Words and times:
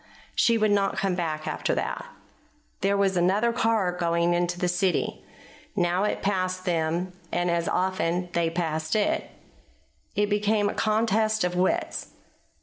She 0.33 0.57
would 0.57 0.71
not 0.71 0.97
come 0.97 1.13
back 1.13 1.47
after 1.47 1.75
that. 1.75 2.07
There 2.79 2.97
was 2.97 3.15
another 3.15 3.53
car 3.53 3.91
going 3.91 4.31
toward 4.31 4.49
the 4.49 4.67
city. 4.67 5.23
Now 5.75 6.05
it 6.05 6.23
passed 6.23 6.65
them, 6.65 7.13
and 7.31 7.51
as 7.51 7.69
often 7.69 8.29
they 8.33 8.49
passed 8.49 8.95
it. 8.95 9.29
It 10.15 10.25
became 10.27 10.69
a 10.69 10.73
contest 10.73 11.43
of 11.43 11.55
wits. 11.55 12.13